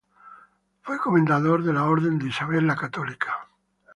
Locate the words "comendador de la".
0.97-1.83